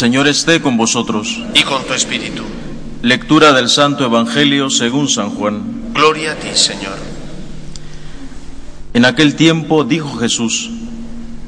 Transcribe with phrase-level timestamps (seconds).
[0.00, 1.42] Señor esté con vosotros.
[1.52, 2.42] y con tu espíritu.
[3.02, 5.92] Lectura del Santo Evangelio según San Juan.
[5.92, 6.96] Gloria a ti, Señor.
[8.94, 10.70] En aquel tiempo dijo Jesús,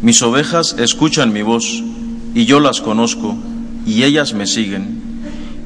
[0.02, 1.82] Mis ovejas escuchan mi voz,
[2.34, 3.38] y yo las conozco,
[3.86, 5.00] y ellas me siguen,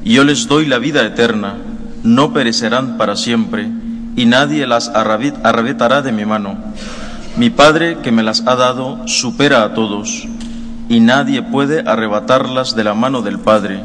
[0.05, 1.57] y yo les doy la vida eterna,
[2.03, 3.67] no perecerán para siempre,
[4.15, 6.57] y nadie las arrebatará de mi mano.
[7.35, 10.25] Mi Padre que me las ha dado supera a todos,
[10.89, 13.81] y nadie puede arrebatarlas de la mano del Padre.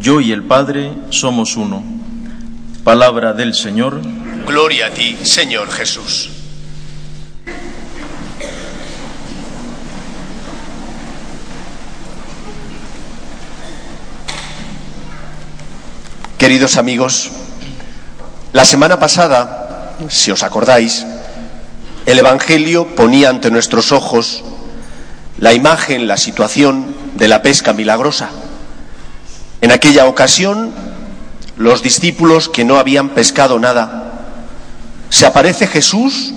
[0.00, 1.82] Yo y el Padre somos uno.
[2.82, 4.00] Palabra del Señor.
[4.46, 6.30] Gloria a ti, Señor Jesús.
[16.38, 17.30] Queridos amigos,
[18.52, 21.06] la semana pasada, si os acordáis,
[22.04, 24.44] el Evangelio ponía ante nuestros ojos
[25.44, 28.30] la imagen, la situación de la pesca milagrosa.
[29.60, 30.72] En aquella ocasión,
[31.58, 34.10] los discípulos que no habían pescado nada,
[35.10, 36.32] se aparece Jesús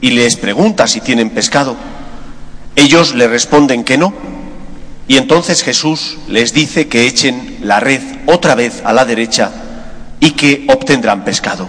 [0.00, 1.74] y les pregunta si tienen pescado.
[2.76, 4.14] Ellos le responden que no.
[5.08, 9.50] Y entonces Jesús les dice que echen la red otra vez a la derecha
[10.20, 11.68] y que obtendrán pescado.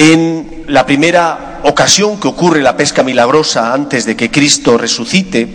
[0.00, 5.46] En la primera ocasión que ocurre la pesca milagrosa antes de que Cristo resucite,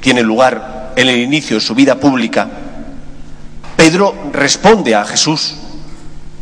[0.00, 2.48] tiene lugar en el inicio de su vida pública,
[3.76, 5.56] Pedro responde a Jesús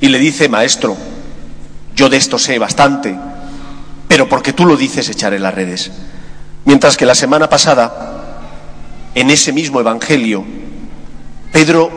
[0.00, 0.96] y le dice, Maestro,
[1.96, 3.18] yo de esto sé bastante,
[4.06, 5.90] pero porque tú lo dices echaré las redes.
[6.66, 8.46] Mientras que la semana pasada,
[9.16, 10.44] en ese mismo Evangelio,
[11.50, 11.90] Pedro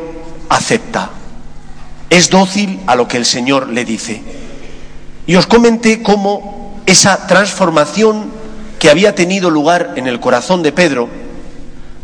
[0.50, 1.12] acepta,
[2.09, 4.43] es dócil a lo que el Señor le dice.
[5.26, 8.26] Y os comenté cómo esa transformación
[8.80, 11.08] que había tenido lugar en el corazón de Pedro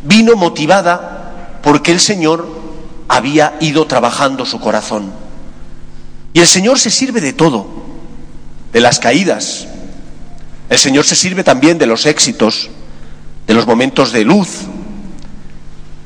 [0.04, 2.48] vino motivada porque el Señor
[3.10, 5.12] había ido trabajando su corazón.
[6.32, 7.68] Y el Señor se sirve de todo,
[8.72, 9.68] de las caídas.
[10.70, 12.70] El Señor se sirve también de los éxitos,
[13.46, 14.62] de los momentos de luz.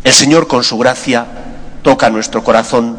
[0.03, 1.28] El Señor con su gracia
[1.84, 2.97] toca nuestro corazón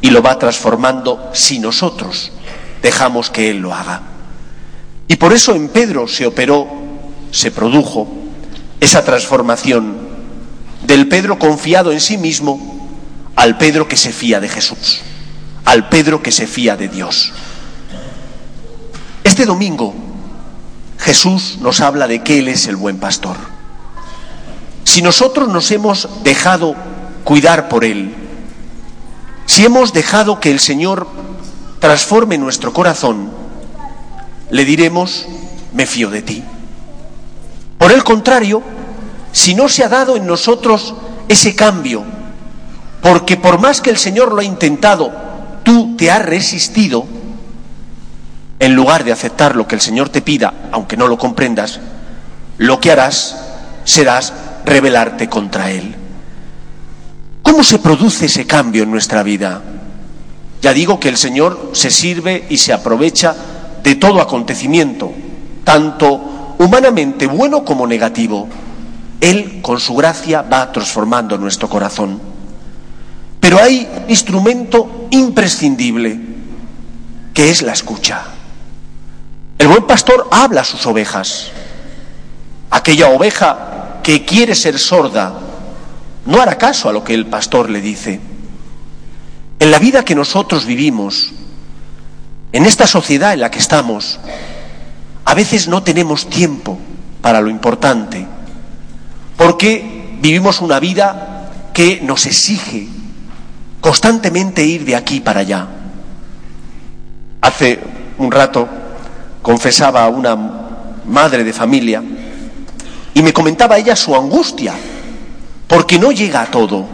[0.00, 2.32] y lo va transformando si nosotros
[2.84, 4.02] dejamos que Él lo haga.
[5.08, 6.68] Y por eso en Pedro se operó,
[7.30, 8.06] se produjo
[8.78, 9.96] esa transformación
[10.86, 12.86] del Pedro confiado en sí mismo
[13.36, 15.00] al Pedro que se fía de Jesús,
[15.64, 17.32] al Pedro que se fía de Dios.
[19.24, 19.94] Este domingo
[20.98, 23.36] Jesús nos habla de que Él es el buen pastor.
[24.84, 26.74] Si nosotros nos hemos dejado
[27.24, 28.14] cuidar por Él,
[29.46, 31.06] si hemos dejado que el Señor
[31.84, 33.28] transforme nuestro corazón,
[34.48, 35.26] le diremos,
[35.74, 36.42] me fío de ti.
[37.76, 38.62] Por el contrario,
[39.32, 40.94] si no se ha dado en nosotros
[41.28, 42.02] ese cambio,
[43.02, 45.12] porque por más que el Señor lo ha intentado,
[45.62, 47.04] tú te has resistido,
[48.60, 51.80] en lugar de aceptar lo que el Señor te pida, aunque no lo comprendas,
[52.56, 53.36] lo que harás
[53.84, 54.32] serás
[54.64, 55.94] rebelarte contra Él.
[57.42, 59.60] ¿Cómo se produce ese cambio en nuestra vida?
[60.64, 63.36] Ya digo que el Señor se sirve y se aprovecha
[63.82, 65.12] de todo acontecimiento,
[65.62, 68.48] tanto humanamente bueno como negativo.
[69.20, 72.18] Él, con su gracia, va transformando nuestro corazón.
[73.40, 76.18] Pero hay instrumento imprescindible,
[77.34, 78.22] que es la escucha.
[79.58, 81.50] El buen pastor habla a sus ovejas.
[82.70, 85.34] Aquella oveja que quiere ser sorda
[86.24, 88.33] no hará caso a lo que el pastor le dice.
[89.64, 91.32] En la vida que nosotros vivimos,
[92.52, 94.20] en esta sociedad en la que estamos,
[95.24, 96.78] a veces no tenemos tiempo
[97.22, 98.26] para lo importante,
[99.38, 102.88] porque vivimos una vida que nos exige
[103.80, 105.66] constantemente ir de aquí para allá.
[107.40, 107.80] Hace
[108.18, 108.68] un rato
[109.40, 110.36] confesaba a una
[111.06, 112.02] madre de familia
[113.14, 114.74] y me comentaba ella su angustia,
[115.66, 116.84] porque no llega a todo,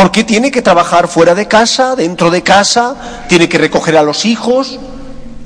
[0.00, 4.24] porque tiene que trabajar fuera de casa, dentro de casa, tiene que recoger a los
[4.24, 4.78] hijos,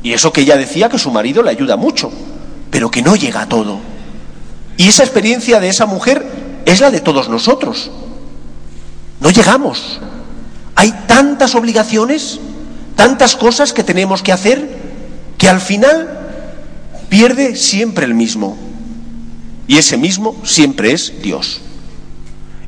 [0.00, 2.12] y eso que ella decía que su marido le ayuda mucho,
[2.70, 3.80] pero que no llega a todo.
[4.76, 6.24] Y esa experiencia de esa mujer
[6.66, 7.90] es la de todos nosotros.
[9.18, 9.98] No llegamos.
[10.76, 12.38] Hay tantas obligaciones,
[12.94, 14.68] tantas cosas que tenemos que hacer,
[15.36, 16.16] que al final
[17.08, 18.56] pierde siempre el mismo.
[19.66, 21.60] Y ese mismo siempre es Dios.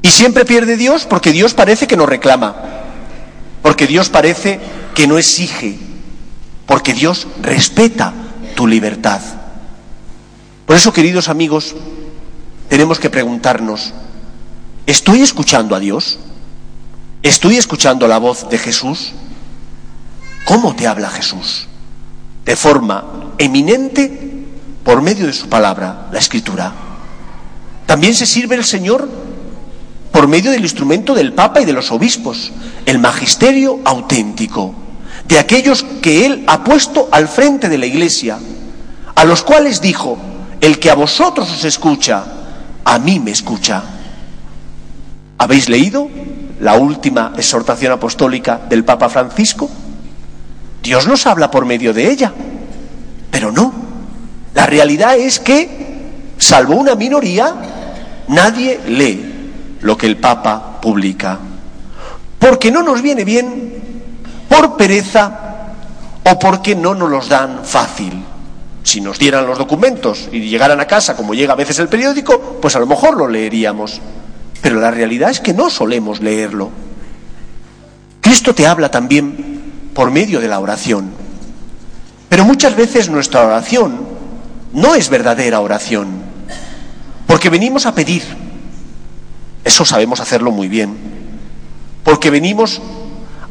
[0.06, 2.54] Y siempre pierde Dios porque Dios parece que no reclama,
[3.60, 4.60] porque Dios parece
[4.94, 5.76] que no exige,
[6.64, 8.12] porque Dios respeta
[8.54, 9.20] tu libertad.
[10.64, 11.74] Por eso, queridos amigos,
[12.68, 13.94] tenemos que preguntarnos,
[14.86, 16.20] ¿Estoy escuchando a Dios?
[17.24, 19.12] ¿Estoy escuchando la voz de Jesús?
[20.44, 21.66] ¿Cómo te habla Jesús?
[22.44, 24.46] De forma eminente
[24.84, 26.72] por medio de su palabra, la escritura.
[27.86, 29.25] También se sirve el Señor
[30.16, 32.50] por medio del instrumento del Papa y de los obispos,
[32.86, 34.74] el magisterio auténtico,
[35.28, 38.38] de aquellos que Él ha puesto al frente de la Iglesia,
[39.14, 40.16] a los cuales dijo,
[40.62, 42.24] el que a vosotros os escucha,
[42.82, 43.82] a mí me escucha.
[45.36, 46.08] ¿Habéis leído
[46.60, 49.68] la última exhortación apostólica del Papa Francisco?
[50.82, 52.32] Dios nos habla por medio de ella,
[53.30, 53.70] pero no.
[54.54, 55.68] La realidad es que,
[56.38, 57.54] salvo una minoría,
[58.28, 59.35] nadie lee
[59.86, 61.38] lo que el Papa publica.
[62.40, 63.74] Porque no nos viene bien,
[64.48, 65.74] por pereza
[66.24, 68.24] o porque no nos los dan fácil.
[68.82, 72.58] Si nos dieran los documentos y llegaran a casa, como llega a veces el periódico,
[72.60, 74.00] pues a lo mejor lo leeríamos.
[74.60, 76.70] Pero la realidad es que no solemos leerlo.
[78.20, 81.10] Cristo te habla también por medio de la oración.
[82.28, 84.00] Pero muchas veces nuestra oración
[84.72, 86.08] no es verdadera oración,
[87.28, 88.45] porque venimos a pedir.
[89.66, 90.96] Eso sabemos hacerlo muy bien.
[92.04, 92.80] Porque venimos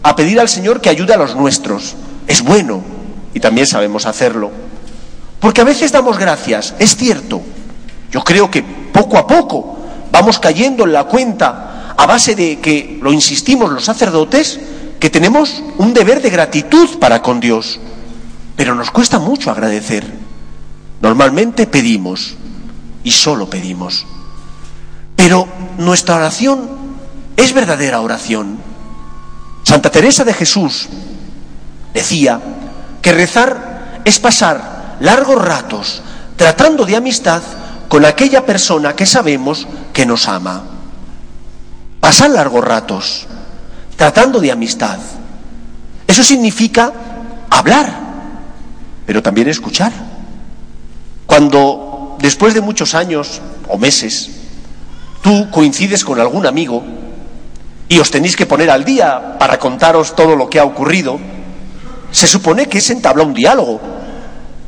[0.02, 1.96] a pedir al Señor que ayude a los nuestros.
[2.26, 2.82] Es bueno
[3.34, 4.50] y también sabemos hacerlo.
[5.42, 7.42] Porque a veces damos gracias, es cierto.
[8.12, 9.78] Yo creo que poco a poco
[10.10, 14.58] vamos cayendo en la cuenta a base de que lo insistimos los sacerdotes,
[15.02, 17.78] que tenemos un deber de gratitud para con Dios.
[18.56, 20.06] Pero nos cuesta mucho agradecer.
[21.02, 22.36] Normalmente pedimos
[23.04, 24.06] y solo pedimos.
[25.16, 25.48] Pero
[25.78, 26.70] nuestra oración
[27.38, 28.58] es verdadera oración.
[29.64, 30.88] Santa Teresa de Jesús
[31.94, 32.40] decía
[33.02, 36.02] que rezar es pasar largos ratos
[36.36, 37.42] tratando de amistad
[37.88, 40.64] con aquella persona que sabemos que nos ama.
[42.00, 43.26] Pasar largos ratos
[43.96, 45.00] tratando de amistad.
[46.08, 46.92] Eso significa
[47.50, 47.92] hablar,
[49.06, 49.92] pero también escuchar.
[51.26, 54.30] Cuando después de muchos años o meses
[55.26, 56.84] tú coincides con algún amigo
[57.90, 61.20] y os tenéis que poner al día para contaros todo lo que ha ocurrido,
[62.12, 63.82] se supone que se entabla un diálogo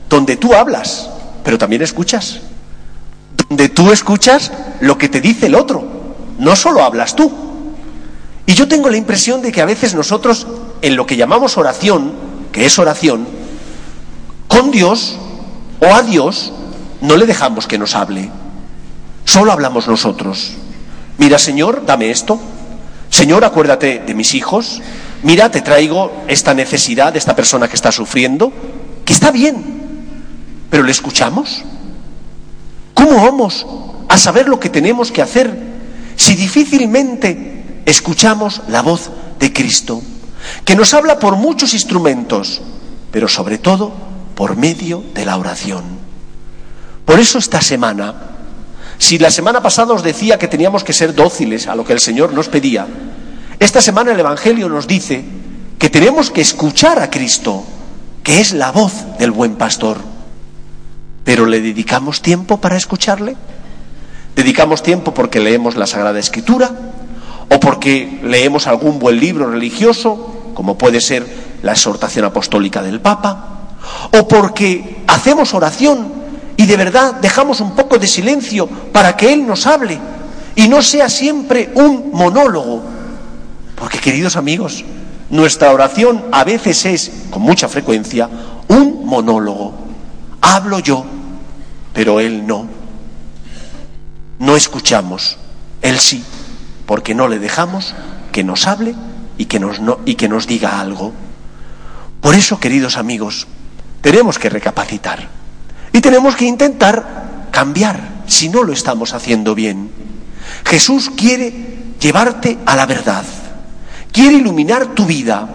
[0.10, 1.12] donde tú hablas,
[1.44, 2.40] pero también escuchas
[3.48, 5.84] donde tú escuchas lo que te dice el otro,
[6.40, 7.32] no solo hablas tú.
[8.48, 10.48] Y yo tengo la impresión de que a veces nosotros,
[10.82, 12.14] en lo que llamamos oración,
[12.52, 13.28] que es oración,
[14.48, 15.20] con Dios
[15.82, 16.52] o a Dios,
[17.02, 18.32] no le dejamos que nos hable.
[19.28, 20.54] Solo hablamos nosotros.
[21.18, 22.40] Mira, Señor, dame esto.
[23.10, 24.82] Señor, acuérdate de mis hijos.
[25.22, 28.54] Mira, te traigo esta necesidad de esta persona que está sufriendo,
[29.04, 29.66] que está bien.
[30.70, 31.62] Pero ¿le escuchamos?
[32.94, 33.68] ¿Cómo vamos
[34.08, 35.54] a saber lo que tenemos que hacer
[36.16, 40.02] si difícilmente escuchamos la voz de Cristo,
[40.64, 42.62] que nos habla por muchos instrumentos,
[43.12, 43.92] pero sobre todo
[44.36, 45.84] por medio de la oración?
[47.04, 48.27] Por eso esta semana,
[48.98, 52.00] si la semana pasada os decía que teníamos que ser dóciles a lo que el
[52.00, 52.88] Señor nos pedía,
[53.60, 55.24] esta semana el Evangelio nos dice
[55.78, 57.64] que tenemos que escuchar a Cristo,
[58.24, 59.98] que es la voz del buen pastor.
[61.24, 63.36] Pero ¿le dedicamos tiempo para escucharle?
[64.36, 66.72] ¿Dedicamos tiempo porque leemos la Sagrada Escritura?
[67.50, 71.26] ¿O porque leemos algún buen libro religioso, como puede ser
[71.64, 73.78] la exhortación apostólica del Papa?
[74.12, 76.17] ¿O porque hacemos oración
[76.58, 80.00] y de verdad dejamos un poco de silencio para que Él nos hable
[80.56, 82.84] y no sea siempre un monólogo?
[83.76, 84.84] Porque, queridos amigos,
[85.30, 88.30] nuestra oración a veces es, con mucha frecuencia,
[88.68, 89.74] un monólogo.
[90.42, 91.06] Hablo yo
[91.98, 92.68] pero Él no.
[94.38, 95.40] No escuchamos,
[95.82, 96.24] Él sí,
[96.86, 97.96] porque no le dejamos
[98.32, 98.94] que nos hable
[99.40, 101.12] y que nos, y que nos diga algo.
[102.22, 103.48] Por eso, queridos amigos,
[104.02, 105.28] tenemos que recapacitar
[105.98, 109.90] y tenemos que intentar cambiar si no lo estamos haciendo bien.
[110.64, 113.24] Jesús quiere llevarte a la verdad,
[114.12, 115.50] quiere iluminar tu vida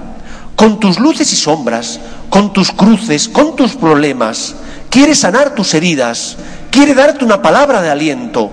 [0.56, 4.56] con tus luces y sombras, con tus cruces, con tus problemas,
[4.90, 6.37] quiere sanar tus heridas,
[6.72, 8.50] quiere darte una palabra de aliento,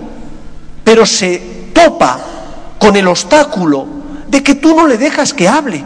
[0.83, 2.19] pero se topa
[2.77, 3.87] con el obstáculo
[4.27, 5.83] de que tú no le dejas que hable.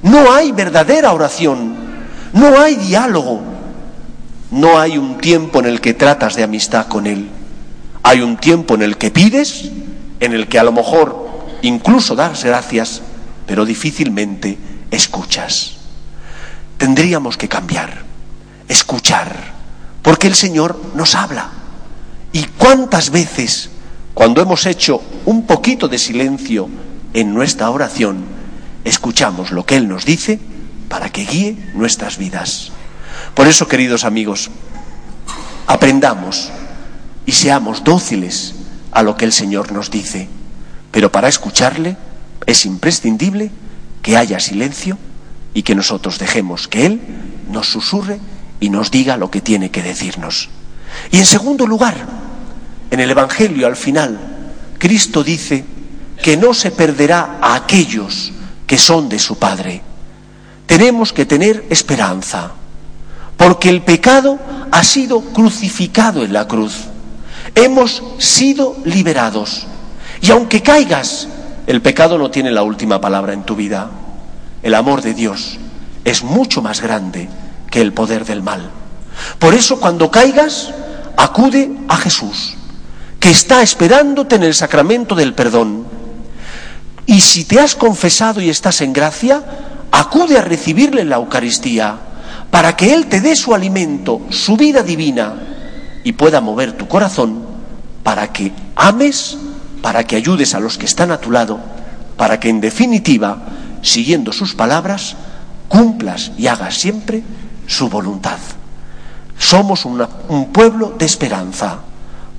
[0.00, 1.74] No hay verdadera oración,
[2.34, 3.57] no hay diálogo,
[4.50, 7.28] no hay un tiempo en el que tratas de amistad con Él.
[8.02, 9.70] Hay un tiempo en el que pides,
[10.20, 11.28] en el que a lo mejor
[11.62, 13.02] incluso das gracias,
[13.46, 14.58] pero difícilmente
[14.90, 15.76] escuchas.
[16.76, 18.04] Tendríamos que cambiar,
[18.68, 19.58] escuchar
[20.02, 21.50] porque el Señor nos habla.
[22.32, 23.70] ¿Y cuántas veces,
[24.14, 26.68] cuando hemos hecho un poquito de silencio
[27.12, 28.24] en nuestra oración,
[28.84, 30.38] escuchamos lo que Él nos dice
[30.88, 32.72] para que guíe nuestras vidas.
[33.34, 34.50] Por eso, queridos amigos,
[35.66, 36.50] aprendamos
[37.26, 38.54] y seamos dóciles
[38.92, 40.28] a lo que el Señor nos dice.
[40.90, 41.96] Pero para escucharle
[42.46, 43.50] es imprescindible
[44.02, 44.98] que haya silencio
[45.54, 47.00] y que nosotros dejemos que Él
[47.50, 48.20] nos susurre
[48.60, 50.48] y nos diga lo que tiene que decirnos.
[51.10, 51.96] Y en segundo lugar,
[52.90, 54.18] en el Evangelio al final,
[54.78, 55.64] Cristo dice
[56.22, 58.32] que no se perderá a aquellos
[58.66, 59.82] que son de su Padre.
[60.66, 62.52] Tenemos que tener esperanza,
[63.38, 64.38] porque el pecado
[64.72, 66.74] ha sido crucificado en la cruz.
[67.54, 69.66] Hemos sido liberados.
[70.20, 71.28] Y aunque caigas,
[71.68, 73.90] el pecado no tiene la última palabra en tu vida.
[74.62, 75.56] El amor de Dios
[76.04, 77.28] es mucho más grande
[77.70, 78.70] que el poder del mal.
[79.38, 80.74] Por eso cuando caigas,
[81.16, 82.54] acude a Jesús,
[83.20, 85.86] que está esperándote en el sacramento del perdón.
[87.06, 89.44] Y si te has confesado y estás en gracia,
[89.92, 91.98] acude a recibirle en la Eucaristía,
[92.50, 95.34] para que Él te dé su alimento, su vida divina,
[96.04, 97.42] y pueda mover tu corazón
[98.02, 99.36] para que ames,
[99.82, 101.60] para que ayudes a los que están a tu lado,
[102.16, 103.42] para que en definitiva,
[103.82, 105.16] siguiendo sus palabras,
[105.68, 107.22] cumplas y hagas siempre
[107.66, 108.38] su voluntad.
[109.38, 111.80] Somos un pueblo de esperanza,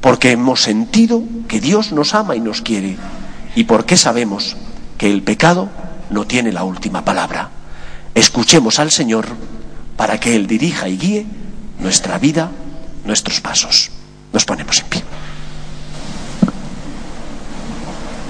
[0.02, 2.98] porque hemos sentido que Dios nos ama y nos quiere,
[3.56, 4.58] y porque sabemos
[4.98, 5.70] que el pecado
[6.10, 7.52] no tiene la última palabra.
[8.16, 9.28] Escuchemos al Señor
[10.00, 11.26] para que Él dirija y guíe
[11.78, 12.50] nuestra vida,
[13.04, 13.92] nuestros pasos.
[14.32, 15.09] Nos ponemos en pie.